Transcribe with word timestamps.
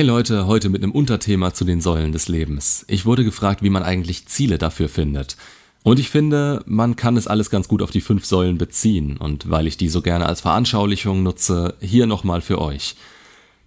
Hey 0.00 0.06
Leute, 0.06 0.46
heute 0.46 0.70
mit 0.70 0.82
einem 0.82 0.92
Unterthema 0.92 1.52
zu 1.52 1.66
den 1.66 1.82
Säulen 1.82 2.10
des 2.10 2.26
Lebens. 2.26 2.86
Ich 2.88 3.04
wurde 3.04 3.22
gefragt, 3.22 3.62
wie 3.62 3.68
man 3.68 3.82
eigentlich 3.82 4.24
Ziele 4.24 4.56
dafür 4.56 4.88
findet. 4.88 5.36
Und 5.82 5.98
ich 5.98 6.08
finde, 6.08 6.62
man 6.64 6.96
kann 6.96 7.18
es 7.18 7.26
alles 7.26 7.50
ganz 7.50 7.68
gut 7.68 7.82
auf 7.82 7.90
die 7.90 8.00
fünf 8.00 8.24
Säulen 8.24 8.56
beziehen. 8.56 9.18
Und 9.18 9.50
weil 9.50 9.66
ich 9.66 9.76
die 9.76 9.90
so 9.90 10.00
gerne 10.00 10.24
als 10.24 10.40
Veranschaulichung 10.40 11.22
nutze, 11.22 11.74
hier 11.82 12.06
nochmal 12.06 12.40
für 12.40 12.62
euch. 12.62 12.96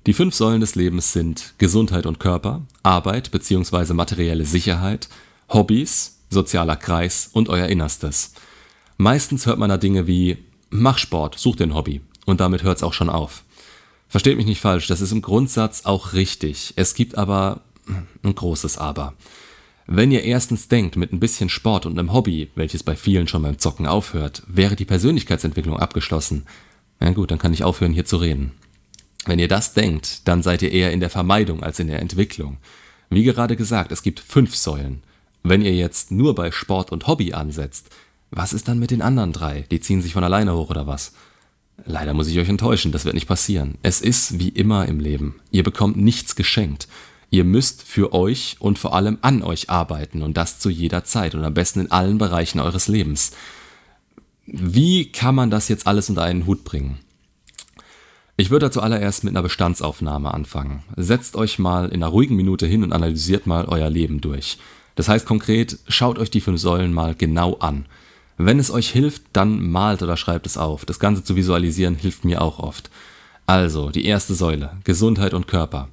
Die 0.07 0.13
fünf 0.13 0.33
Säulen 0.33 0.59
des 0.59 0.73
Lebens 0.73 1.13
sind 1.13 1.53
Gesundheit 1.59 2.07
und 2.07 2.19
Körper, 2.19 2.63
Arbeit 2.81 3.29
bzw. 3.29 3.93
materielle 3.93 4.45
Sicherheit, 4.45 5.09
Hobbys, 5.49 6.17
sozialer 6.31 6.77
Kreis 6.77 7.29
und 7.31 7.47
euer 7.47 7.67
Innerstes. 7.67 8.33
Meistens 8.97 9.45
hört 9.45 9.59
man 9.59 9.69
da 9.69 9.77
Dinge 9.77 10.07
wie 10.07 10.39
Mach 10.71 10.97
Sport, 10.97 11.37
such 11.37 11.57
dir 11.57 11.67
ein 11.67 11.75
Hobby. 11.75 12.01
Und 12.25 12.39
damit 12.39 12.63
hört's 12.63 12.81
auch 12.81 12.93
schon 12.93 13.11
auf. 13.11 13.43
Versteht 14.13 14.37
mich 14.37 14.45
nicht 14.45 14.61
falsch, 14.61 14.85
das 14.85 15.01
ist 15.01 15.11
im 15.11 15.23
Grundsatz 15.23 15.85
auch 15.85 16.13
richtig. 16.13 16.73
Es 16.75 16.93
gibt 16.93 17.17
aber 17.17 17.61
ein 18.21 18.35
großes 18.35 18.77
Aber. 18.77 19.15
Wenn 19.87 20.11
ihr 20.11 20.21
erstens 20.23 20.67
denkt, 20.67 20.97
mit 20.97 21.11
ein 21.11 21.19
bisschen 21.19 21.49
Sport 21.49 21.87
und 21.87 21.97
einem 21.97 22.13
Hobby, 22.13 22.51
welches 22.53 22.83
bei 22.83 22.95
vielen 22.95 23.27
schon 23.27 23.41
beim 23.41 23.57
Zocken 23.57 23.87
aufhört, 23.87 24.43
wäre 24.45 24.75
die 24.75 24.85
Persönlichkeitsentwicklung 24.85 25.79
abgeschlossen. 25.79 26.45
Na 26.99 27.09
gut, 27.09 27.31
dann 27.31 27.39
kann 27.39 27.53
ich 27.53 27.63
aufhören 27.63 27.91
hier 27.91 28.05
zu 28.05 28.17
reden. 28.17 28.51
Wenn 29.25 29.39
ihr 29.39 29.47
das 29.47 29.73
denkt, 29.73 30.27
dann 30.27 30.43
seid 30.43 30.61
ihr 30.61 30.71
eher 30.71 30.91
in 30.91 30.99
der 30.99 31.09
Vermeidung 31.09 31.63
als 31.63 31.79
in 31.79 31.87
der 31.87 31.99
Entwicklung. 31.99 32.57
Wie 33.09 33.23
gerade 33.23 33.55
gesagt, 33.55 33.91
es 33.91 34.03
gibt 34.03 34.19
fünf 34.19 34.55
Säulen. 34.55 35.01
Wenn 35.41 35.63
ihr 35.63 35.73
jetzt 35.73 36.11
nur 36.11 36.35
bei 36.35 36.51
Sport 36.51 36.91
und 36.91 37.07
Hobby 37.07 37.33
ansetzt, 37.33 37.89
was 38.29 38.53
ist 38.53 38.67
dann 38.67 38.77
mit 38.77 38.91
den 38.91 39.01
anderen 39.01 39.33
drei? 39.33 39.65
Die 39.71 39.79
ziehen 39.79 40.03
sich 40.03 40.13
von 40.13 40.23
alleine 40.23 40.53
hoch 40.53 40.69
oder 40.69 40.85
was? 40.85 41.13
Leider 41.85 42.13
muss 42.13 42.27
ich 42.27 42.39
euch 42.39 42.49
enttäuschen, 42.49 42.91
das 42.91 43.05
wird 43.05 43.15
nicht 43.15 43.27
passieren. 43.27 43.75
Es 43.81 44.01
ist 44.01 44.39
wie 44.39 44.49
immer 44.49 44.87
im 44.87 44.99
Leben. 44.99 45.35
Ihr 45.51 45.63
bekommt 45.63 45.97
nichts 45.97 46.35
geschenkt. 46.35 46.87
Ihr 47.29 47.43
müsst 47.43 47.81
für 47.81 48.13
euch 48.13 48.57
und 48.59 48.77
vor 48.77 48.93
allem 48.93 49.17
an 49.21 49.41
euch 49.41 49.69
arbeiten 49.69 50.21
und 50.21 50.37
das 50.37 50.59
zu 50.59 50.69
jeder 50.69 51.03
Zeit 51.03 51.33
und 51.33 51.43
am 51.43 51.53
besten 51.53 51.81
in 51.81 51.91
allen 51.91 52.19
Bereichen 52.19 52.59
eures 52.59 52.87
Lebens. 52.87 53.31
Wie 54.45 55.11
kann 55.11 55.35
man 55.35 55.49
das 55.49 55.67
jetzt 55.67 55.87
alles 55.87 56.09
unter 56.09 56.23
einen 56.23 56.45
Hut 56.45 56.63
bringen? 56.63 56.99
Ich 58.35 58.49
würde 58.49 58.71
zuallererst 58.71 59.23
mit 59.23 59.33
einer 59.33 59.43
Bestandsaufnahme 59.43 60.33
anfangen. 60.33 60.83
Setzt 60.95 61.35
euch 61.35 61.59
mal 61.59 61.85
in 61.85 62.03
einer 62.03 62.07
ruhigen 62.07 62.35
Minute 62.35 62.65
hin 62.65 62.83
und 62.83 62.91
analysiert 62.91 63.47
mal 63.47 63.65
euer 63.65 63.89
Leben 63.89 64.21
durch. 64.21 64.57
Das 64.95 65.07
heißt 65.07 65.25
konkret, 65.25 65.79
schaut 65.87 66.19
euch 66.19 66.29
die 66.29 66.41
fünf 66.41 66.59
Säulen 66.59 66.93
mal 66.93 67.15
genau 67.15 67.55
an. 67.55 67.85
Wenn 68.37 68.59
es 68.59 68.71
euch 68.71 68.89
hilft, 68.89 69.23
dann 69.33 69.69
malt 69.69 70.01
oder 70.01 70.17
schreibt 70.17 70.45
es 70.45 70.57
auf. 70.57 70.85
Das 70.85 70.99
Ganze 70.99 71.23
zu 71.23 71.35
visualisieren 71.35 71.95
hilft 71.95 72.25
mir 72.25 72.41
auch 72.41 72.59
oft. 72.59 72.89
Also, 73.45 73.89
die 73.89 74.05
erste 74.05 74.33
Säule, 74.35 74.77
Gesundheit 74.83 75.33
und 75.33 75.47
Körper. 75.47 75.89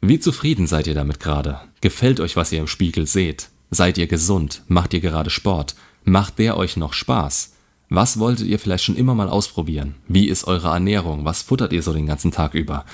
Wie 0.00 0.18
zufrieden 0.20 0.66
seid 0.66 0.86
ihr 0.86 0.94
damit 0.94 1.20
gerade? 1.20 1.60
Gefällt 1.80 2.20
euch, 2.20 2.36
was 2.36 2.52
ihr 2.52 2.60
im 2.60 2.66
Spiegel 2.66 3.06
seht? 3.06 3.48
Seid 3.70 3.98
ihr 3.98 4.06
gesund? 4.06 4.62
Macht 4.68 4.94
ihr 4.94 5.00
gerade 5.00 5.30
Sport? 5.30 5.74
Macht 6.04 6.38
der 6.38 6.56
euch 6.56 6.76
noch 6.76 6.94
Spaß? 6.94 7.54
Was 7.88 8.18
wolltet 8.18 8.46
ihr 8.46 8.58
vielleicht 8.58 8.84
schon 8.84 8.96
immer 8.96 9.14
mal 9.14 9.28
ausprobieren? 9.28 9.96
Wie 10.08 10.28
ist 10.28 10.46
eure 10.46 10.68
Ernährung? 10.68 11.24
Was 11.24 11.42
futtert 11.42 11.72
ihr 11.72 11.82
so 11.82 11.92
den 11.92 12.06
ganzen 12.06 12.30
Tag 12.30 12.54
über? 12.54 12.84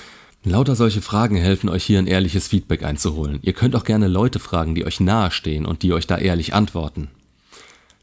Lauter 0.43 0.75
solche 0.75 1.01
Fragen 1.01 1.35
helfen 1.35 1.69
euch 1.69 1.83
hier 1.83 1.99
ein 1.99 2.07
ehrliches 2.07 2.47
Feedback 2.47 2.83
einzuholen. 2.83 3.39
Ihr 3.41 3.53
könnt 3.53 3.75
auch 3.75 3.83
gerne 3.83 4.07
Leute 4.07 4.39
fragen, 4.39 4.75
die 4.75 4.85
euch 4.85 4.99
nahestehen 4.99 5.65
und 5.65 5.83
die 5.83 5.93
euch 5.93 6.07
da 6.07 6.17
ehrlich 6.17 6.53
antworten. 6.53 7.09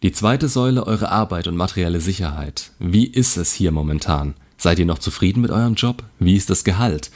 Die 0.04 0.12
zweite 0.12 0.48
Säule 0.48 0.86
eure 0.86 1.10
Arbeit 1.10 1.46
und 1.46 1.56
materielle 1.56 1.98
Sicherheit. 1.98 2.72
Wie 2.78 3.06
ist 3.06 3.38
es 3.38 3.54
hier 3.54 3.70
momentan? 3.70 4.34
Seid 4.58 4.78
ihr 4.78 4.84
noch 4.84 4.98
zufrieden 4.98 5.40
mit 5.40 5.50
eurem 5.50 5.76
Job? 5.76 6.02
Wie 6.18 6.36
ist 6.36 6.50
das 6.50 6.62
Gehalt? 6.62 7.10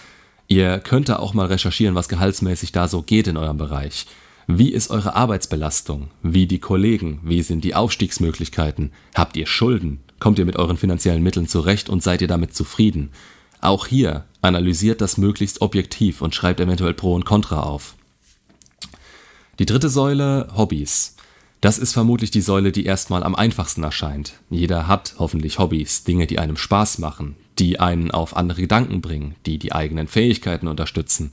Ihr 0.46 0.78
könnt 0.78 1.10
da 1.10 1.18
auch 1.18 1.34
mal 1.34 1.48
recherchieren, 1.48 1.94
was 1.94 2.08
gehaltsmäßig 2.08 2.72
da 2.72 2.88
so 2.88 3.02
geht 3.02 3.26
in 3.26 3.36
eurem 3.36 3.58
Bereich. 3.58 4.06
Wie 4.46 4.70
ist 4.72 4.88
eure 4.88 5.14
Arbeitsbelastung? 5.14 6.08
Wie 6.22 6.46
die 6.46 6.60
Kollegen? 6.60 7.20
Wie 7.22 7.42
sind 7.42 7.62
die 7.62 7.74
Aufstiegsmöglichkeiten? 7.74 8.92
Habt 9.14 9.36
ihr 9.36 9.46
Schulden? 9.46 10.00
Kommt 10.18 10.38
ihr 10.38 10.46
mit 10.46 10.56
euren 10.56 10.78
finanziellen 10.78 11.22
Mitteln 11.22 11.46
zurecht 11.46 11.90
und 11.90 12.02
seid 12.02 12.22
ihr 12.22 12.28
damit 12.28 12.56
zufrieden? 12.56 13.10
Auch 13.60 13.86
hier 13.86 14.24
analysiert 14.40 15.02
das 15.02 15.18
möglichst 15.18 15.60
objektiv 15.60 16.22
und 16.22 16.34
schreibt 16.34 16.58
eventuell 16.58 16.94
Pro 16.94 17.12
und 17.12 17.26
Contra 17.26 17.64
auf. 17.64 17.96
Die 19.58 19.66
dritte 19.66 19.90
Säule 19.90 20.48
Hobbys. 20.56 21.17
Das 21.60 21.78
ist 21.78 21.92
vermutlich 21.92 22.30
die 22.30 22.40
Säule, 22.40 22.70
die 22.70 22.84
erstmal 22.84 23.24
am 23.24 23.34
einfachsten 23.34 23.82
erscheint. 23.82 24.34
Jeder 24.48 24.86
hat 24.86 25.16
hoffentlich 25.18 25.58
Hobbys, 25.58 26.04
Dinge, 26.04 26.28
die 26.28 26.38
einem 26.38 26.56
Spaß 26.56 26.98
machen, 26.98 27.34
die 27.58 27.80
einen 27.80 28.12
auf 28.12 28.36
andere 28.36 28.60
Gedanken 28.60 29.00
bringen, 29.00 29.34
die 29.44 29.58
die 29.58 29.72
eigenen 29.72 30.06
Fähigkeiten 30.06 30.68
unterstützen. 30.68 31.32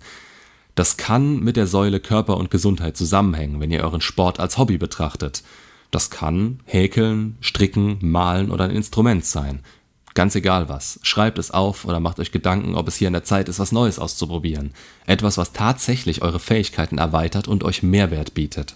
Das 0.73 0.97
kann 0.97 1.39
mit 1.41 1.57
der 1.57 1.67
Säule 1.67 1.99
Körper 1.99 2.37
und 2.37 2.49
Gesundheit 2.49 2.97
zusammenhängen, 2.97 3.59
wenn 3.59 3.71
ihr 3.71 3.83
euren 3.83 4.01
Sport 4.01 4.39
als 4.39 4.57
Hobby 4.57 4.77
betrachtet. 4.77 5.43
Das 5.91 6.09
kann 6.09 6.59
häkeln, 6.65 7.37
stricken, 7.39 7.99
malen 8.01 8.49
oder 8.49 8.65
ein 8.65 8.71
Instrument 8.71 9.23
sein. 9.25 9.59
Ganz 10.15 10.33
egal 10.33 10.69
was. 10.69 10.99
Schreibt 11.03 11.37
es 11.37 11.51
auf 11.51 11.85
oder 11.85 11.99
macht 11.99 12.19
euch 12.19 12.31
Gedanken, 12.31 12.75
ob 12.75 12.87
es 12.87 12.95
hier 12.95 13.07
an 13.07 13.13
der 13.13 13.23
Zeit 13.23 13.47
ist, 13.47 13.59
was 13.59 13.71
Neues 13.71 13.99
auszuprobieren. 13.99 14.73
Etwas, 15.05 15.37
was 15.37 15.53
tatsächlich 15.53 16.23
eure 16.23 16.39
Fähigkeiten 16.39 16.97
erweitert 16.97 17.47
und 17.47 17.63
euch 17.63 17.83
Mehrwert 17.83 18.33
bietet. 18.33 18.75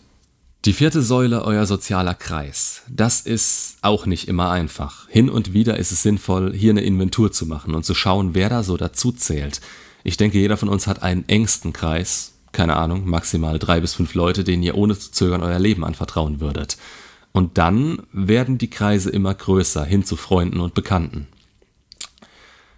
Die 0.65 0.73
vierte 0.73 1.01
Säule, 1.01 1.45
euer 1.45 1.65
sozialer 1.65 2.13
Kreis. 2.13 2.81
Das 2.89 3.21
ist 3.21 3.77
auch 3.81 4.05
nicht 4.05 4.27
immer 4.27 4.51
einfach. 4.51 5.07
Hin 5.07 5.29
und 5.29 5.53
wieder 5.53 5.77
ist 5.77 5.93
es 5.93 6.03
sinnvoll, 6.03 6.53
hier 6.53 6.71
eine 6.71 6.81
Inventur 6.81 7.31
zu 7.31 7.45
machen 7.45 7.73
und 7.73 7.85
zu 7.85 7.95
schauen, 7.95 8.35
wer 8.35 8.49
da 8.49 8.61
so 8.61 8.75
dazu 8.75 9.13
zählt. 9.13 9.61
Ich 10.03 10.17
denke, 10.17 10.37
jeder 10.37 10.57
von 10.57 10.67
uns 10.67 10.85
hat 10.85 11.01
einen 11.01 11.23
engsten 11.29 11.71
Kreis, 11.71 12.33
keine 12.51 12.75
Ahnung, 12.75 13.07
maximal 13.07 13.57
drei 13.57 13.79
bis 13.79 13.93
fünf 13.93 14.13
Leute, 14.15 14.43
denen 14.43 14.61
ihr 14.61 14.75
ohne 14.75 14.99
zu 14.99 15.11
zögern 15.11 15.43
euer 15.43 15.59
Leben 15.59 15.85
anvertrauen 15.85 16.41
würdet. 16.41 16.77
Und 17.31 17.57
dann 17.57 18.01
werden 18.11 18.57
die 18.57 18.69
Kreise 18.69 19.09
immer 19.11 19.33
größer, 19.33 19.85
hin 19.85 20.03
zu 20.03 20.17
Freunden 20.17 20.59
und 20.59 20.73
Bekannten. 20.73 21.27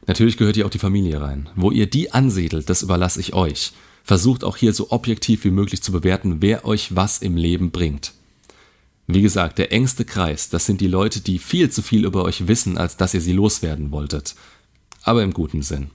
Natürlich 0.06 0.38
gehört 0.38 0.56
hier 0.56 0.68
auch 0.68 0.72
die 0.72 0.78
Familie 0.78 1.19
rein. 1.19 1.50
Wo 1.56 1.72
ihr 1.72 1.90
die 1.90 2.12
ansiedelt, 2.12 2.69
das 2.69 2.84
überlasse 2.84 3.19
ich 3.19 3.34
euch. 3.34 3.74
Versucht 4.03 4.44
auch 4.44 4.57
hier 4.57 4.73
so 4.73 4.91
objektiv 4.91 5.44
wie 5.44 5.51
möglich 5.51 5.81
zu 5.81 5.91
bewerten, 5.91 6.41
wer 6.41 6.66
euch 6.66 6.95
was 6.95 7.19
im 7.19 7.38
Leben 7.38 7.72
bringt. 7.72 8.13
Wie 9.07 9.22
gesagt, 9.22 9.57
der 9.57 9.72
engste 9.72 10.06
Kreis, 10.06 10.50
das 10.50 10.66
sind 10.66 10.81
die 10.81 10.88
Leute, 10.88 11.22
die 11.22 11.39
viel 11.39 11.69
zu 11.69 11.81
viel 11.81 12.06
über 12.06 12.23
euch 12.23 12.47
wissen, 12.47 12.78
als 12.78 12.97
dass 12.97 13.13
ihr 13.13 13.22
sie 13.22 13.34
loswerden 13.34 13.91
wolltet. 13.91 14.35
Aber 15.03 15.23
im 15.23 15.34
guten 15.34 15.62
Sinn. 15.62 15.91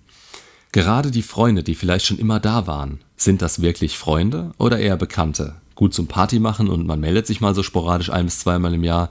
Gerade 0.72 1.10
die 1.10 1.22
Freunde, 1.22 1.62
die 1.62 1.74
vielleicht 1.74 2.04
schon 2.04 2.18
immer 2.18 2.40
da 2.40 2.66
waren, 2.66 3.00
sind 3.16 3.40
das 3.40 3.62
wirklich 3.62 3.96
Freunde 3.96 4.52
oder 4.58 4.78
eher 4.78 4.96
Bekannte? 4.96 5.56
Gut 5.74 5.94
zum 5.94 6.06
Party 6.06 6.38
machen 6.38 6.68
und 6.68 6.86
man 6.86 7.00
meldet 7.00 7.26
sich 7.26 7.40
mal 7.40 7.54
so 7.54 7.62
sporadisch 7.62 8.10
ein 8.10 8.26
bis 8.26 8.40
zweimal 8.40 8.74
im 8.74 8.84
Jahr. 8.84 9.08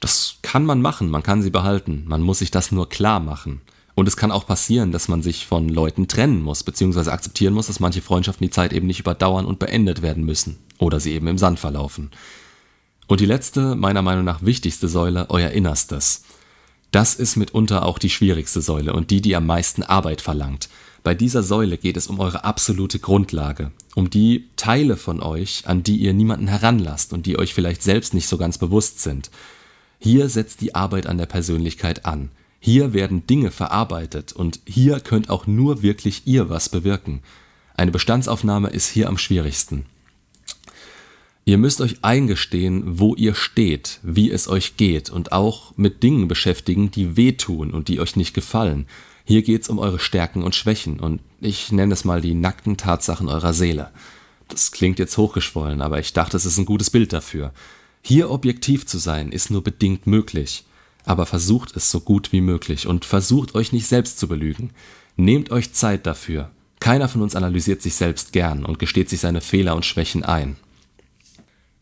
Das 0.00 0.36
kann 0.42 0.64
man 0.64 0.80
machen, 0.80 1.10
man 1.10 1.22
kann 1.22 1.42
sie 1.42 1.50
behalten. 1.50 2.04
Man 2.06 2.22
muss 2.22 2.38
sich 2.38 2.50
das 2.50 2.72
nur 2.72 2.88
klar 2.88 3.20
machen. 3.20 3.60
Und 3.94 4.08
es 4.08 4.16
kann 4.16 4.32
auch 4.32 4.46
passieren, 4.46 4.90
dass 4.90 5.08
man 5.08 5.22
sich 5.22 5.46
von 5.46 5.68
Leuten 5.68 6.08
trennen 6.08 6.42
muss, 6.42 6.64
beziehungsweise 6.64 7.12
akzeptieren 7.12 7.54
muss, 7.54 7.68
dass 7.68 7.80
manche 7.80 8.02
Freundschaften 8.02 8.44
die 8.44 8.50
Zeit 8.50 8.72
eben 8.72 8.88
nicht 8.88 9.00
überdauern 9.00 9.46
und 9.46 9.60
beendet 9.60 10.02
werden 10.02 10.24
müssen. 10.24 10.58
Oder 10.78 10.98
sie 10.98 11.12
eben 11.12 11.28
im 11.28 11.38
Sand 11.38 11.60
verlaufen. 11.60 12.10
Und 13.06 13.20
die 13.20 13.26
letzte, 13.26 13.76
meiner 13.76 14.02
Meinung 14.02 14.24
nach 14.24 14.42
wichtigste 14.42 14.88
Säule, 14.88 15.26
euer 15.28 15.50
Innerstes. 15.50 16.24
Das 16.90 17.14
ist 17.14 17.36
mitunter 17.36 17.84
auch 17.84 17.98
die 17.98 18.10
schwierigste 18.10 18.62
Säule 18.62 18.92
und 18.92 19.10
die, 19.10 19.20
die 19.20 19.36
am 19.36 19.46
meisten 19.46 19.82
Arbeit 19.82 20.20
verlangt. 20.20 20.68
Bei 21.02 21.14
dieser 21.14 21.42
Säule 21.42 21.76
geht 21.76 21.96
es 21.98 22.06
um 22.06 22.18
eure 22.18 22.44
absolute 22.44 22.98
Grundlage, 22.98 23.72
um 23.94 24.08
die 24.08 24.48
Teile 24.56 24.96
von 24.96 25.20
euch, 25.20 25.64
an 25.66 25.82
die 25.82 25.96
ihr 25.96 26.14
niemanden 26.14 26.46
heranlasst 26.46 27.12
und 27.12 27.26
die 27.26 27.38
euch 27.38 27.52
vielleicht 27.52 27.82
selbst 27.82 28.14
nicht 28.14 28.26
so 28.26 28.38
ganz 28.38 28.58
bewusst 28.58 29.00
sind. 29.00 29.30
Hier 29.98 30.28
setzt 30.28 30.62
die 30.62 30.74
Arbeit 30.74 31.06
an 31.06 31.18
der 31.18 31.26
Persönlichkeit 31.26 32.06
an. 32.06 32.30
Hier 32.64 32.94
werden 32.94 33.26
Dinge 33.26 33.50
verarbeitet 33.50 34.32
und 34.32 34.58
hier 34.64 34.98
könnt 34.98 35.28
auch 35.28 35.46
nur 35.46 35.82
wirklich 35.82 36.22
ihr 36.24 36.48
was 36.48 36.70
bewirken. 36.70 37.20
Eine 37.76 37.90
Bestandsaufnahme 37.90 38.70
ist 38.70 38.88
hier 38.88 39.10
am 39.10 39.18
schwierigsten. 39.18 39.84
Ihr 41.44 41.58
müsst 41.58 41.82
euch 41.82 41.98
eingestehen, 42.00 42.98
wo 42.98 43.14
ihr 43.16 43.34
steht, 43.34 44.00
wie 44.02 44.30
es 44.30 44.48
euch 44.48 44.78
geht 44.78 45.10
und 45.10 45.30
auch 45.30 45.76
mit 45.76 46.02
Dingen 46.02 46.26
beschäftigen, 46.26 46.90
die 46.90 47.18
wehtun 47.18 47.70
und 47.70 47.88
die 47.88 48.00
euch 48.00 48.16
nicht 48.16 48.32
gefallen. 48.32 48.86
Hier 49.26 49.42
geht's 49.42 49.68
um 49.68 49.78
eure 49.78 49.98
Stärken 49.98 50.42
und 50.42 50.54
Schwächen 50.54 51.00
und 51.00 51.20
ich 51.42 51.70
nenne 51.70 51.92
es 51.92 52.06
mal 52.06 52.22
die 52.22 52.32
nackten 52.32 52.78
Tatsachen 52.78 53.28
eurer 53.28 53.52
Seele. 53.52 53.90
Das 54.48 54.72
klingt 54.72 54.98
jetzt 54.98 55.18
hochgeschwollen, 55.18 55.82
aber 55.82 55.98
ich 55.98 56.14
dachte, 56.14 56.38
es 56.38 56.46
ist 56.46 56.56
ein 56.56 56.64
gutes 56.64 56.88
Bild 56.88 57.12
dafür. 57.12 57.52
Hier 58.00 58.30
objektiv 58.30 58.86
zu 58.86 58.96
sein, 58.96 59.32
ist 59.32 59.50
nur 59.50 59.62
bedingt 59.62 60.06
möglich 60.06 60.64
aber 61.04 61.26
versucht 61.26 61.76
es 61.76 61.90
so 61.90 62.00
gut 62.00 62.32
wie 62.32 62.40
möglich 62.40 62.86
und 62.86 63.04
versucht 63.04 63.54
euch 63.54 63.72
nicht 63.72 63.86
selbst 63.86 64.18
zu 64.18 64.28
belügen. 64.28 64.70
Nehmt 65.16 65.50
euch 65.50 65.72
Zeit 65.72 66.06
dafür. 66.06 66.50
Keiner 66.80 67.08
von 67.08 67.22
uns 67.22 67.36
analysiert 67.36 67.82
sich 67.82 67.94
selbst 67.94 68.32
gern 68.32 68.64
und 68.64 68.78
gesteht 68.78 69.08
sich 69.08 69.20
seine 69.20 69.40
Fehler 69.40 69.76
und 69.76 69.86
Schwächen 69.86 70.24
ein. 70.24 70.56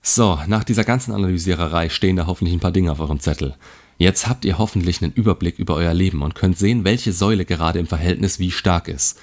So, 0.02 0.38
nach 0.48 0.64
dieser 0.64 0.84
ganzen 0.84 1.12
Analysiererei 1.12 1.88
stehen 1.88 2.16
da 2.16 2.26
hoffentlich 2.26 2.54
ein 2.54 2.60
paar 2.60 2.72
Dinge 2.72 2.90
auf 2.90 3.00
eurem 3.00 3.20
Zettel. 3.20 3.54
Jetzt 3.98 4.26
habt 4.26 4.44
ihr 4.44 4.58
hoffentlich 4.58 5.00
einen 5.00 5.12
Überblick 5.12 5.58
über 5.58 5.76
euer 5.76 5.94
Leben 5.94 6.22
und 6.22 6.34
könnt 6.34 6.58
sehen, 6.58 6.84
welche 6.84 7.12
Säule 7.12 7.44
gerade 7.44 7.78
im 7.78 7.86
Verhältnis 7.86 8.40
wie 8.40 8.50
stark 8.50 8.88
ist. 8.88 9.18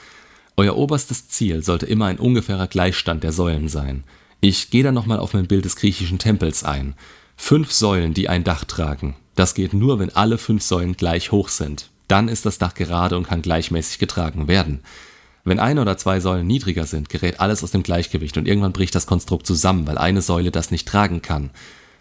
Euer 0.56 0.78
oberstes 0.78 1.28
Ziel 1.28 1.64
sollte 1.64 1.86
immer 1.86 2.06
ein 2.06 2.20
ungefährer 2.20 2.68
Gleichstand 2.68 3.24
der 3.24 3.34
Säulen 3.34 3.68
sein. 3.68 4.04
Ich 4.42 4.70
gehe 4.70 4.84
dann 4.84 4.94
nochmal 4.94 5.20
auf 5.20 5.34
mein 5.34 5.48
Bild 5.48 5.66
des 5.66 5.76
griechischen 5.76 6.18
Tempels 6.20 6.64
ein. 6.64 6.96
Fünf 7.36 7.72
Säulen, 7.72 8.14
die 8.14 8.30
ein 8.30 8.44
Dach 8.46 8.64
tragen. 8.64 9.16
Das 9.40 9.54
geht 9.54 9.74
nur, 9.74 10.00
wenn 10.00 10.14
alle 10.14 10.38
fünf 10.38 10.64
Säulen 10.64 10.98
gleich 10.98 11.32
hoch 11.32 11.48
sind. 11.48 11.92
Dann 12.10 12.28
ist 12.28 12.46
das 12.46 12.58
Dach 12.58 12.74
gerade 12.74 13.16
und 13.16 13.26
kann 13.26 13.42
gleichmäßig 13.42 13.98
getragen 13.98 14.50
werden. 14.50 14.82
Wenn 15.46 15.62
eine 15.62 15.80
oder 15.80 15.98
zwei 15.98 16.20
Säulen 16.20 16.46
niedriger 16.46 16.86
sind, 16.86 17.08
gerät 17.08 17.40
alles 17.40 17.64
aus 17.64 17.72
dem 17.72 17.82
Gleichgewicht 17.82 18.36
und 18.36 18.50
irgendwann 18.50 18.74
bricht 18.74 18.96
das 18.96 19.08
Konstrukt 19.08 19.48
zusammen, 19.48 19.88
weil 19.88 19.98
eine 19.98 20.22
Säule 20.22 20.52
das 20.52 20.72
nicht 20.72 20.90
tragen 20.90 21.22
kann. 21.22 21.52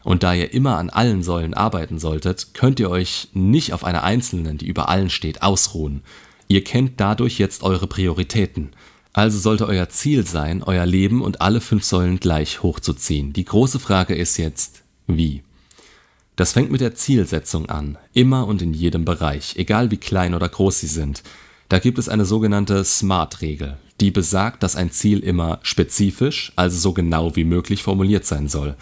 Und 0.03 0.25
da 0.25 0.35
ihr 0.35 0.53
immer 0.53 0.79
an 0.79 0.91
allen 0.91 1.23
Säulen 1.23 1.55
arbeiten 1.55 2.01
solltet, 2.01 2.55
könnt 2.55 2.81
ihr 2.81 2.91
euch 2.91 3.29
nicht 3.35 3.73
auf 3.73 3.85
einer 3.85 4.03
einzelnen, 4.03 4.59
die 4.59 4.67
über 4.67 4.89
allen 4.89 5.09
steht, 5.09 5.41
ausruhen. 5.41 6.03
Ihr 6.49 6.65
kennt 6.65 6.99
dadurch 6.99 7.39
jetzt 7.39 7.63
eure 7.63 7.87
Prioritäten. 7.87 8.71
Also 9.13 9.39
sollte 9.39 9.69
euer 9.69 9.89
Ziel 9.91 10.27
sein, 10.27 10.65
euer 10.65 10.87
Leben 10.87 11.23
und 11.23 11.41
alle 11.41 11.61
fünf 11.61 11.85
Säulen 11.85 12.19
gleich 12.19 12.65
hochzuziehen. 12.65 13.33
Die 13.33 13.45
große 13.45 13.79
Frage 13.79 14.17
ist 14.17 14.39
jetzt, 14.39 14.83
wie? 15.07 15.45
Das 16.39 16.53
fängt 16.53 16.71
mit 16.71 16.81
der 16.81 16.95
Zielsetzung 16.95 17.69
an, 17.69 17.99
immer 18.13 18.47
und 18.47 18.63
in 18.63 18.73
jedem 18.73 19.05
Bereich, 19.05 19.57
egal 19.57 19.91
wie 19.91 19.97
klein 19.97 20.35
oder 20.35 20.49
groß 20.49 20.79
sie 20.79 20.87
sind. 20.87 21.25
Da 21.69 21.81
gibt 21.81 21.99
es 21.99 22.09
eine 22.09 22.25
sogenannte 22.25 22.85
SMART-Regel, 22.85 23.77
die 23.99 24.13
besagt, 24.13 24.63
dass 24.63 24.77
ein 24.77 24.93
Ziel 24.93 25.19
immer 25.19 25.59
spezifisch, 25.63 26.53
also 26.55 26.79
so 26.79 26.93
genau 26.93 27.35
wie 27.35 27.43
möglich 27.43 27.83
formuliert 27.83 28.25
sein 28.25 28.47
soll. 28.47 28.77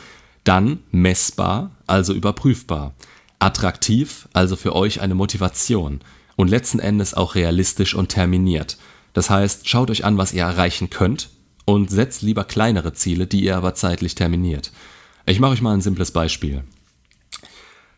Dann 0.44 0.80
messbar, 0.90 1.70
also 1.86 2.12
überprüfbar. 2.12 2.92
Attraktiv, 3.38 4.28
also 4.34 4.54
für 4.54 4.76
euch 4.76 5.00
eine 5.00 5.14
Motivation 5.14 6.02
und 6.36 6.50
letzten 6.50 6.78
Endes 6.78 7.14
auch 7.14 7.36
realistisch 7.36 7.94
und 7.94 8.10
terminiert. 8.10 8.76
Das 9.14 9.30
heißt, 9.30 9.66
schaut 9.66 9.90
euch 9.90 10.04
an, 10.04 10.18
was 10.18 10.34
ihr 10.34 10.42
erreichen 10.42 10.90
könnt 10.90 11.30
und 11.64 11.90
setzt 11.90 12.20
lieber 12.20 12.44
kleinere 12.44 12.92
Ziele, 12.92 13.26
die 13.26 13.44
ihr 13.44 13.56
aber 13.56 13.72
zeitlich 13.72 14.14
terminiert. 14.14 14.72
Ich 15.24 15.40
mache 15.40 15.52
euch 15.52 15.62
mal 15.62 15.72
ein 15.72 15.80
simples 15.80 16.10
Beispiel. 16.10 16.62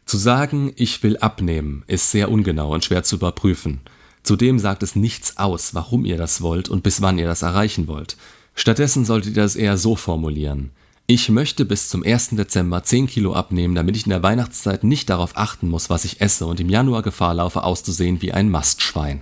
Zu 0.09 0.17
sagen, 0.17 0.73
ich 0.77 1.03
will 1.03 1.19
abnehmen, 1.19 1.85
ist 1.87 2.11
sehr 2.11 2.31
ungenau 2.31 2.73
und 2.73 2.83
schwer 2.83 3.03
zu 3.03 3.17
überprüfen. 3.17 3.81
Zudem 4.23 4.59
sagt 4.59 4.83
es 4.83 4.97
nichts 4.97 5.37
aus, 5.37 5.75
warum 5.75 6.07
ihr 6.07 6.17
das 6.17 6.41
wollt 6.41 6.71
und 6.71 6.83
bis 6.83 7.03
wann 7.03 7.19
ihr 7.19 7.27
das 7.27 7.43
erreichen 7.43 7.89
wollt. 7.89 8.17
Stattdessen 8.55 9.05
solltet 9.05 9.37
ihr 9.37 9.43
das 9.43 9.55
eher 9.55 9.77
so 9.77 9.97
formulieren. 9.97 10.71
Ich 11.07 11.29
möchte 11.29 11.67
bis 11.67 11.91
zum 11.91 12.03
1. 12.03 12.31
Dezember 12.31 12.83
10 12.83 13.07
Kilo 13.07 13.35
abnehmen, 13.35 13.75
damit 13.75 13.99
ich 13.99 14.07
in 14.07 14.11
der 14.11 14.23
Weihnachtszeit 14.23 14.83
nicht 14.83 15.11
darauf 15.11 15.37
achten 15.37 15.69
muss, 15.69 15.91
was 15.91 16.07
ich 16.07 16.23
esse 16.23 16.47
und 16.47 16.59
im 16.59 16.71
Januar 16.71 17.03
Gefahr 17.03 17.35
laufe, 17.35 17.63
auszusehen 17.63 18.23
wie 18.23 18.33
ein 18.33 18.49
Mastschwein. 18.49 19.21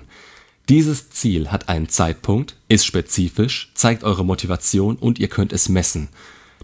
Dieses 0.69 1.11
Ziel 1.11 1.51
hat 1.51 1.69
einen 1.69 1.89
Zeitpunkt, 1.89 2.55
ist 2.69 2.87
spezifisch, 2.87 3.73
zeigt 3.75 4.05
eure 4.05 4.25
Motivation 4.25 4.95
und 4.95 5.19
ihr 5.19 5.29
könnt 5.29 5.53
es 5.53 5.69
messen. 5.69 6.11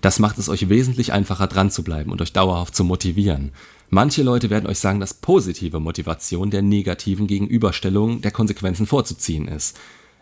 Das 0.00 0.20
macht 0.20 0.38
es 0.38 0.48
euch 0.48 0.68
wesentlich 0.68 1.12
einfacher 1.12 1.48
dran 1.48 1.72
zu 1.72 1.82
bleiben 1.82 2.12
und 2.12 2.22
euch 2.22 2.32
dauerhaft 2.32 2.76
zu 2.76 2.84
motivieren. 2.84 3.50
Manche 3.94 4.22
Leute 4.22 4.48
werden 4.48 4.70
euch 4.70 4.78
sagen, 4.78 5.00
dass 5.00 5.12
positive 5.12 5.78
Motivation 5.78 6.50
der 6.50 6.62
negativen 6.62 7.26
Gegenüberstellung 7.26 8.22
der 8.22 8.30
Konsequenzen 8.30 8.86
vorzuziehen 8.86 9.46
ist. 9.46 9.78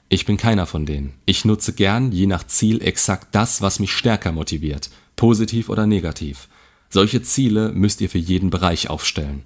Ich 0.09 0.27
bin 0.27 0.37
keiner 0.37 0.67
von 0.67 0.87
denen. 0.87 1.13
Ich 1.25 1.45
nutze 1.45 1.73
gern 1.73 2.11
je 2.11 2.27
nach 2.27 2.45
Ziel 2.45 2.83
exakt 2.83 3.29
das, 3.31 3.63
was 3.63 3.79
mich 3.79 3.93
stärker 3.93 4.33
motiviert, 4.33 4.91
positiv 5.15 5.69
oder 5.69 5.87
negativ. 5.87 6.49
Solche 6.89 7.23
Ziele 7.23 7.71
müsst 7.71 8.01
ihr 8.01 8.11
für 8.11 8.19
jeden 8.19 8.51
Bereich 8.51 8.91
aufstellen. 8.91 9.45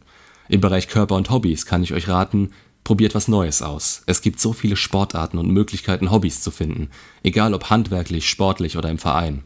Im 0.48 0.62
Bereich 0.62 0.88
Körper 0.88 1.16
und 1.16 1.28
Hobbys 1.28 1.66
kann 1.66 1.82
ich 1.82 1.92
euch 1.92 2.08
raten, 2.08 2.52
probiert 2.82 3.14
was 3.14 3.28
Neues 3.28 3.60
aus. 3.60 4.04
Es 4.06 4.22
gibt 4.22 4.40
so 4.40 4.54
viele 4.54 4.76
Sportarten 4.76 5.36
und 5.36 5.50
Möglichkeiten, 5.50 6.10
Hobbys 6.10 6.40
zu 6.40 6.50
finden, 6.50 6.88
egal 7.22 7.52
ob 7.52 7.68
handwerklich, 7.68 8.26
sportlich 8.26 8.78
oder 8.78 8.88
im 8.88 8.96
Verein. 8.96 9.42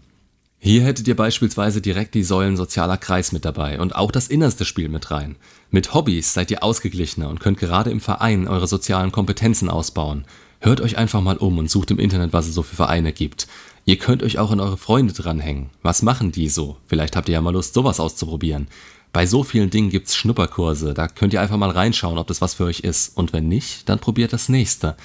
Hier 0.60 0.82
hättet 0.82 1.06
ihr 1.06 1.16
beispielsweise 1.16 1.80
direkt 1.80 2.14
die 2.14 2.24
Säulen 2.24 2.56
sozialer 2.56 2.96
Kreis 2.96 3.32
mit 3.32 3.44
dabei 3.44 3.80
und 3.80 3.94
auch 3.94 4.10
das 4.10 4.28
innerste 4.28 4.64
Spiel 4.64 4.88
mit 4.88 5.10
rein. 5.10 5.36
Mit 5.70 5.94
Hobbys 5.94 6.34
seid 6.34 6.50
ihr 6.50 6.62
ausgeglichener 6.62 7.28
und 7.28 7.40
könnt 7.40 7.58
gerade 7.58 7.90
im 7.90 8.00
Verein 8.00 8.48
eure 8.48 8.66
sozialen 8.66 9.12
Kompetenzen 9.12 9.70
ausbauen 9.70 10.24
Hört 10.60 10.80
euch 10.80 10.98
einfach 10.98 11.20
mal 11.20 11.36
um 11.36 11.58
und 11.58 11.70
sucht 11.70 11.92
im 11.92 12.00
Internet, 12.00 12.32
was 12.32 12.48
es 12.48 12.54
so 12.54 12.62
für 12.62 12.74
Vereine 12.74 13.12
gibt. 13.12 13.46
Ihr 13.84 13.96
könnt 13.96 14.24
euch 14.24 14.38
auch 14.38 14.50
an 14.50 14.58
eure 14.58 14.76
Freunde 14.76 15.14
dranhängen. 15.14 15.70
Was 15.82 16.02
machen 16.02 16.32
die 16.32 16.48
so? 16.48 16.76
Vielleicht 16.86 17.14
habt 17.14 17.28
ihr 17.28 17.34
ja 17.34 17.40
mal 17.40 17.52
Lust, 17.52 17.74
sowas 17.74 18.00
auszuprobieren. 18.00 18.66
Bei 19.12 19.24
so 19.24 19.44
vielen 19.44 19.70
Dingen 19.70 19.88
gibt's 19.88 20.16
Schnupperkurse, 20.16 20.94
da 20.94 21.08
könnt 21.08 21.32
ihr 21.32 21.40
einfach 21.40 21.56
mal 21.56 21.70
reinschauen, 21.70 22.18
ob 22.18 22.26
das 22.26 22.40
was 22.40 22.54
für 22.54 22.64
euch 22.64 22.80
ist. 22.80 23.16
Und 23.16 23.32
wenn 23.32 23.48
nicht, 23.48 23.88
dann 23.88 24.00
probiert 24.00 24.32
das 24.32 24.48
nächste. 24.48 24.96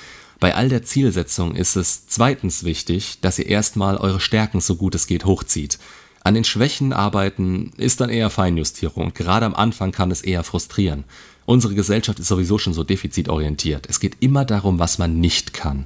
Bei 0.43 0.55
all 0.55 0.67
der 0.67 0.83
Zielsetzung 0.83 1.55
ist 1.55 1.77
es 1.77 2.05
zweitens 2.07 2.65
wichtig, 2.65 3.19
dass 3.21 3.39
ihr 3.39 3.45
erstmal 3.45 3.95
eure 3.95 4.19
Stärken 4.19 4.59
so 4.59 4.75
gut 4.75 4.93
es 4.93 5.07
geht 5.07 5.23
hochzieht. 5.23 5.79
An 6.21 6.33
den 6.33 6.43
Schwächen 6.43 6.91
arbeiten 6.91 7.71
ist 7.77 8.01
dann 8.01 8.09
eher 8.09 8.29
Feinjustierung. 8.29 9.13
Gerade 9.13 9.45
am 9.45 9.55
Anfang 9.55 9.93
kann 9.93 10.11
es 10.11 10.21
eher 10.21 10.43
frustrieren. 10.43 11.05
Unsere 11.45 11.75
Gesellschaft 11.75 12.19
ist 12.19 12.27
sowieso 12.27 12.57
schon 12.57 12.73
so 12.73 12.83
defizitorientiert. 12.83 13.87
Es 13.89 14.01
geht 14.01 14.17
immer 14.19 14.43
darum, 14.43 14.79
was 14.79 14.97
man 14.97 15.21
nicht 15.21 15.53
kann. 15.53 15.85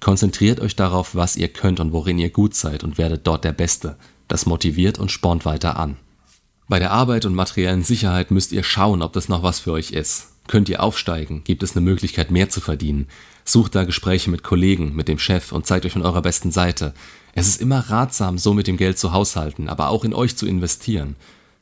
Konzentriert 0.00 0.60
euch 0.60 0.76
darauf, 0.76 1.14
was 1.14 1.36
ihr 1.36 1.48
könnt 1.48 1.78
und 1.78 1.92
worin 1.92 2.18
ihr 2.18 2.30
gut 2.30 2.54
seid 2.54 2.82
und 2.84 2.96
werdet 2.96 3.26
dort 3.26 3.44
der 3.44 3.52
Beste. 3.52 3.96
Das 4.28 4.46
motiviert 4.46 4.98
und 4.98 5.12
spornt 5.12 5.44
weiter 5.44 5.78
an. 5.78 5.98
Bei 6.68 6.78
der 6.78 6.92
Arbeit 6.92 7.26
und 7.26 7.34
materiellen 7.34 7.84
Sicherheit 7.84 8.30
müsst 8.30 8.52
ihr 8.52 8.62
schauen, 8.62 9.02
ob 9.02 9.12
das 9.12 9.28
noch 9.28 9.42
was 9.42 9.60
für 9.60 9.72
euch 9.72 9.90
ist. 9.90 10.28
Könnt 10.50 10.68
ihr 10.68 10.82
aufsteigen? 10.82 11.44
Gibt 11.44 11.62
es 11.62 11.76
eine 11.76 11.84
Möglichkeit, 11.84 12.32
mehr 12.32 12.48
zu 12.48 12.60
verdienen? 12.60 13.06
Sucht 13.44 13.76
da 13.76 13.84
Gespräche 13.84 14.30
mit 14.30 14.42
Kollegen, 14.42 14.96
mit 14.96 15.06
dem 15.06 15.20
Chef 15.20 15.52
und 15.52 15.64
zeigt 15.64 15.86
euch 15.86 15.92
von 15.92 16.02
eurer 16.02 16.22
besten 16.22 16.50
Seite. 16.50 16.92
Es 17.34 17.46
ist 17.46 17.60
immer 17.60 17.78
ratsam, 17.88 18.36
so 18.36 18.52
mit 18.52 18.66
dem 18.66 18.76
Geld 18.76 18.98
zu 18.98 19.12
haushalten, 19.12 19.68
aber 19.68 19.90
auch 19.90 20.02
in 20.02 20.12
euch 20.12 20.36
zu 20.36 20.48
investieren. 20.48 21.14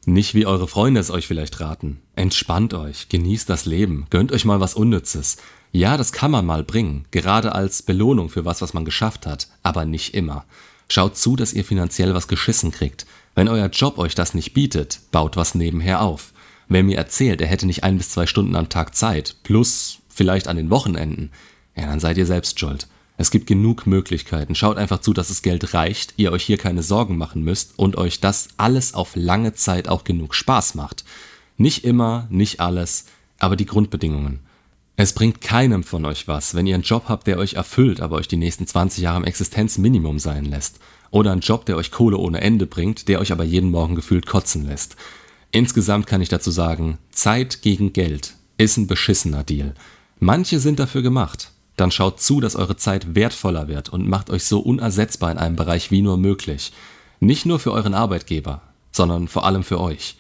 Nicht 0.07 0.33
wie 0.33 0.47
eure 0.47 0.67
Freunde 0.67 1.01
es 1.01 1.11
euch 1.11 1.27
vielleicht 1.27 1.61
raten. 1.61 2.01
Entspannt 2.17 2.73
euch, 2.73 3.11
genießt 3.11 3.51
das 3.51 3.67
Leben, 3.67 4.07
gönnt 4.09 4.33
euch 4.33 4.47
mal 4.47 4.59
was 4.59 4.73
Unnützes. 4.73 5.37
Ja, 5.71 5.99
das 5.99 6.13
kann 6.13 6.31
man 6.31 6.47
mal 6.47 6.65
bringen, 6.65 7.05
gerade 7.11 7.55
als 7.55 7.83
Belohnung 7.83 8.31
für 8.31 8.47
was, 8.47 8.63
was 8.63 8.73
man 8.73 8.87
geschafft 8.87 9.27
hat, 9.27 9.49
aber 9.63 9.85
nicht 9.85 10.15
immer. 10.15 10.47
Schaut 10.89 11.19
zu, 11.19 11.37
dass 11.37 11.53
ihr 11.53 11.67
finanziell 11.67 12.15
was 12.15 12.27
geschissen 12.27 12.71
kriegt. 12.71 13.05
Wenn 13.35 13.49
euer 13.49 13.69
Job 13.69 13.99
euch 13.99 14.15
das 14.15 14.33
nicht 14.33 14.55
bietet, 14.55 15.01
baut 15.13 15.37
was 15.37 15.55
nebenher 15.55 16.01
auf. 16.01 16.33
Wer 16.69 16.83
mir 16.83 16.99
erzählt, 16.99 17.41
er 17.41 17.47
hätte 17.47 17.67
nicht 17.67 17.85
ein 17.85 17.97
bis 17.97 18.11
zwei 18.11 18.27
Stunden 18.27 18.55
am 18.55 18.69
Tag 18.69 18.95
Zeit, 18.95 19.37
plus 19.43 19.99
vielleicht 20.09 20.49
an 20.49 20.57
den 20.57 20.71
Wochenenden, 20.71 21.31
ja, 21.77 21.87
dann 21.87 22.01
seid 22.01 22.19
ihr 22.19 22.27
selbst 22.27 22.59
schuld. 22.59 22.89
Es 23.17 23.31
gibt 23.31 23.47
genug 23.47 23.87
Möglichkeiten. 23.87 24.55
Schaut 24.55 24.77
einfach 24.77 25.01
zu, 25.01 25.13
dass 25.13 25.29
das 25.29 25.43
Geld 25.43 25.75
reicht, 25.75 26.15
ihr 26.17 26.31
euch 26.31 26.45
hier 26.45 26.57
keine 26.57 26.83
Sorgen 26.83 27.17
machen 27.17 27.43
müsst 27.43 27.77
und 27.77 27.97
euch 27.97 28.21
das 28.21 28.49
alles 28.59 28.95
auf 28.95 29.17
lange 29.17 29.55
Zeit 29.55 29.89
auch 29.89 30.05
genug 30.05 30.35
Spaß 30.35 30.77
macht. 30.77 31.05
Nicht 31.57 31.85
immer, 31.85 32.29
nicht 32.31 32.61
alles, 32.61 33.07
aber 33.39 33.57
die 33.57 33.67
Grundbedingungen. 33.67 34.41
Es 34.97 35.13
bringt 35.13 35.41
keinem 35.41 35.85
von 35.85 36.05
euch 36.05 36.29
was, 36.29 36.55
wenn 36.55 36.67
ihr 36.67 36.75
einen 36.75 36.85
Job 36.85 37.05
habt, 37.09 37.27
der 37.27 37.39
euch 37.39 37.55
erfüllt, 37.55 38.01
aber 38.01 38.17
euch 38.17 38.29
die 38.29 38.37
nächsten 38.37 38.67
20 38.67 39.03
Jahre 39.03 39.19
im 39.19 39.25
Existenzminimum 39.25 40.19
sein 40.19 40.45
lässt. 40.45 40.79
Oder 41.11 41.33
einen 41.33 41.41
Job, 41.41 41.67
der 41.67 41.77
euch 41.77 41.91
Kohle 41.91 42.19
ohne 42.19 42.41
Ende 42.41 42.67
bringt, 42.67 43.09
der 43.09 43.21
euch 43.21 43.33
aber 43.33 43.45
jeden 43.45 43.71
Morgen 43.71 43.95
gefühlt 43.95 44.27
kotzen 44.27 44.67
lässt. 44.67 44.97
Insgesamt 45.51 46.07
kann 46.07 46.21
ich 46.21 46.29
dazu 46.29 46.51
sagen, 46.51 46.99
Zeit 47.11 47.63
gegen 47.63 47.93
Geld 47.93 48.35
ist 48.59 48.77
ein 48.77 48.87
beschissener 48.87 49.45
Deal. 49.45 49.75
Manche 50.21 50.61
sind 50.61 50.79
dafür 50.79 51.03
gemacht, 51.03 51.53
dann 51.77 51.91
schaut 51.91 52.21
zu, 52.21 52.41
dass 52.41 52.57
eure 52.57 52.77
Zeit 52.77 53.15
wertvoller 53.15 53.69
wird 53.69 53.89
und 53.89 54.09
macht 54.09 54.31
euch 54.31 54.45
so 54.45 54.61
unersetzbar 54.61 55.31
in 55.31 55.39
einem 55.39 55.57
Bereich 55.57 55.91
wie 55.91 56.03
nur 56.03 56.19
möglich. 56.19 56.73
Nicht 57.21 57.47
nur 57.47 57.59
für 57.59 57.73
euren 57.73 57.95
Arbeitgeber, 57.95 58.63
sondern 58.93 59.29
vor 59.29 59.47
allem 59.47 59.63
für 59.63 59.81
euch. 59.81 60.17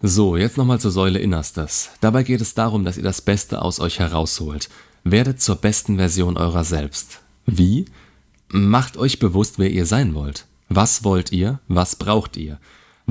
So, 0.00 0.36
jetzt 0.36 0.56
nochmal 0.56 0.80
zur 0.80 0.90
Säule 0.90 1.20
Innerstes. 1.20 1.90
Dabei 2.00 2.24
geht 2.24 2.40
es 2.40 2.54
darum, 2.54 2.84
dass 2.84 2.96
ihr 2.96 3.04
das 3.04 3.20
Beste 3.20 3.62
aus 3.62 3.78
euch 3.78 4.00
herausholt. 4.00 4.68
Werdet 5.04 5.40
zur 5.40 5.56
besten 5.56 5.96
Version 5.96 6.36
eurer 6.36 6.64
selbst. 6.64 7.20
Wie? 7.46 7.84
Macht 8.48 8.96
euch 8.96 9.18
bewusst, 9.18 9.58
wer 9.58 9.70
ihr 9.70 9.86
sein 9.86 10.14
wollt. 10.14 10.46
Was 10.68 11.04
wollt 11.04 11.30
ihr? 11.30 11.60
Was 11.68 11.96
braucht 11.96 12.36
ihr? 12.36 12.58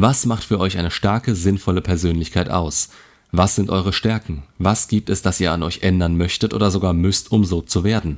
Was 0.03 0.25
macht 0.25 0.46
für 0.46 0.60
euch 0.60 0.79
eine 0.79 0.89
starke, 0.89 1.36
sinnvolle 1.36 1.81
Persönlichkeit 1.81 2.50
aus? 2.50 2.89
Was 3.31 3.53
sind 3.53 3.70
eure 3.70 3.93
Stärken? 3.93 4.41
Was 4.58 4.88
gibt 4.88 5.12
es, 5.12 5.22
das 5.22 5.39
ihr 5.39 5.51
an 5.51 5.62
euch 5.62 5.84
ändern 5.84 6.17
möchtet 6.17 6.55
oder 6.55 6.72
sogar 6.72 6.93
müsst, 6.93 7.31
um 7.31 7.46
so 7.46 7.62
zu 7.62 7.84
werden? 7.84 8.17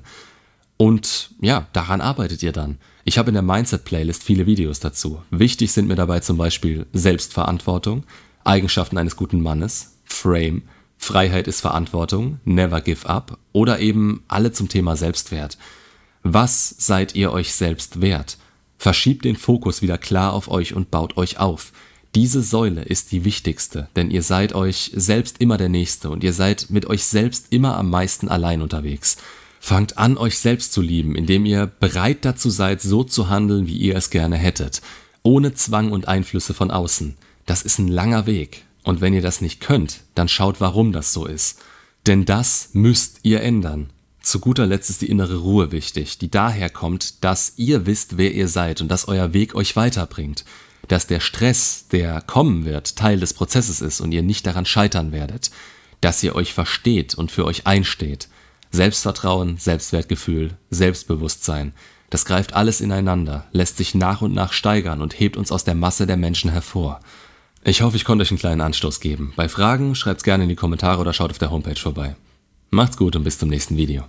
Und 0.77 1.31
ja, 1.41 1.67
daran 1.73 1.99
arbeitet 1.99 2.41
ihr 2.41 2.53
dann. 2.53 2.77
Ich 3.03 3.17
habe 3.17 3.31
in 3.31 3.33
der 3.33 3.43
Mindset-Playlist 3.43 4.23
viele 4.23 4.45
Videos 4.45 4.79
dazu. 4.79 5.23
Wichtig 5.29 5.73
sind 5.73 5.89
mir 5.89 5.95
dabei 5.95 6.21
zum 6.21 6.37
Beispiel 6.37 6.85
Selbstverantwortung, 6.93 8.05
Eigenschaften 8.45 8.97
eines 8.97 9.17
guten 9.17 9.41
Mannes, 9.41 9.97
Frame, 10.05 10.61
Freiheit 10.97 11.49
ist 11.49 11.59
Verantwortung, 11.59 12.39
Never 12.45 12.79
Give 12.79 13.09
Up 13.09 13.37
oder 13.51 13.81
eben 13.81 14.23
alle 14.29 14.53
zum 14.53 14.69
Thema 14.69 14.95
Selbstwert. 14.95 15.57
Was 16.21 16.75
seid 16.77 17.13
ihr 17.15 17.33
euch 17.33 17.53
selbst 17.53 17.99
wert? 17.99 18.37
Verschiebt 18.83 19.23
den 19.23 19.37
Fokus 19.37 19.81
wieder 19.81 19.97
klar 19.97 20.33
auf 20.33 20.51
euch 20.51 20.73
und 20.73 20.91
baut 20.91 21.15
euch 21.15 21.39
auf. 21.39 21.71
Diese 22.15 22.41
Säule 22.41 22.81
ist 22.81 23.13
die 23.13 23.23
wichtigste, 23.23 23.87
denn 23.95 24.11
ihr 24.11 24.23
seid 24.23 24.51
euch 24.51 24.91
selbst 24.93 25.37
immer 25.39 25.55
der 25.55 25.69
Nächste 25.69 26.09
und 26.09 26.21
ihr 26.21 26.33
seid 26.33 26.65
mit 26.69 26.85
euch 26.87 27.05
selbst 27.05 27.45
immer 27.51 27.77
am 27.77 27.89
meisten 27.89 28.27
allein 28.27 28.61
unterwegs. 28.61 29.15
Fangt 29.61 29.97
an, 29.97 30.17
euch 30.17 30.37
selbst 30.37 30.73
zu 30.73 30.81
lieben, 30.81 31.15
indem 31.15 31.45
ihr 31.45 31.65
bereit 31.65 32.25
dazu 32.25 32.49
seid, 32.49 32.81
so 32.81 33.05
zu 33.05 33.29
handeln, 33.29 33.67
wie 33.67 33.77
ihr 33.77 33.95
es 33.95 34.09
gerne 34.09 34.35
hättet, 34.35 34.81
ohne 35.21 35.53
Zwang 35.53 35.93
und 35.93 36.09
Einflüsse 36.09 36.53
von 36.53 36.69
außen. 36.69 37.15
Das 37.45 37.61
ist 37.61 37.79
ein 37.79 37.87
langer 37.87 38.25
Weg. 38.25 38.65
Und 38.83 38.99
wenn 38.99 39.13
ihr 39.13 39.21
das 39.21 39.39
nicht 39.39 39.61
könnt, 39.61 40.01
dann 40.13 40.27
schaut, 40.27 40.59
warum 40.59 40.91
das 40.91 41.13
so 41.13 41.25
ist. 41.25 41.57
Denn 42.05 42.25
das 42.25 42.71
müsst 42.73 43.21
ihr 43.23 43.43
ändern. 43.43 43.92
Zu 44.23 44.39
guter 44.39 44.65
Letzt 44.65 44.89
ist 44.89 45.01
die 45.01 45.09
innere 45.09 45.35
Ruhe 45.35 45.73
wichtig, 45.73 46.17
die 46.17 46.31
daher 46.31 46.69
kommt, 46.69 47.25
dass 47.25 47.53
ihr 47.57 47.85
wisst, 47.85 48.15
wer 48.17 48.33
ihr 48.33 48.47
seid 48.47 48.79
und 48.79 48.87
dass 48.87 49.09
euer 49.09 49.33
Weg 49.33 49.53
euch 49.53 49.75
weiterbringt. 49.75 50.45
Dass 50.87 51.07
der 51.07 51.19
Stress, 51.19 51.87
der 51.91 52.21
kommen 52.21 52.63
wird, 52.63 52.95
Teil 52.95 53.19
des 53.19 53.33
Prozesses 53.33 53.81
ist 53.81 53.99
und 53.99 54.13
ihr 54.13 54.23
nicht 54.23 54.45
daran 54.47 54.65
scheitern 54.65 55.11
werdet. 55.11 55.51
Dass 55.99 56.23
ihr 56.23 56.35
euch 56.35 56.53
versteht 56.53 57.15
und 57.15 57.31
für 57.33 57.43
euch 57.43 57.67
einsteht. 57.67 58.29
Selbstvertrauen, 58.71 59.57
Selbstwertgefühl, 59.57 60.57
Selbstbewusstsein. 60.69 61.73
Das 62.09 62.23
greift 62.23 62.53
alles 62.53 62.79
ineinander, 62.79 63.45
lässt 63.51 63.75
sich 63.75 63.93
nach 63.93 64.21
und 64.21 64.33
nach 64.33 64.53
steigern 64.53 65.01
und 65.01 65.19
hebt 65.19 65.35
uns 65.35 65.51
aus 65.51 65.65
der 65.65 65.75
Masse 65.75 66.07
der 66.07 66.17
Menschen 66.17 66.49
hervor. 66.49 67.01
Ich 67.65 67.81
hoffe, 67.81 67.97
ich 67.97 68.05
konnte 68.05 68.21
euch 68.21 68.31
einen 68.31 68.39
kleinen 68.39 68.61
Anstoß 68.61 69.01
geben. 69.01 69.33
Bei 69.35 69.49
Fragen 69.49 69.95
schreibt's 69.95 70.23
gerne 70.23 70.43
in 70.43 70.49
die 70.49 70.55
Kommentare 70.55 71.01
oder 71.01 71.11
schaut 71.11 71.31
auf 71.31 71.39
der 71.39 71.51
Homepage 71.51 71.79
vorbei. 71.79 72.15
Macht's 72.73 72.97
gut 72.97 73.15
und 73.15 73.23
bis 73.23 73.37
zum 73.37 73.49
nächsten 73.49 73.77
Video. 73.77 74.03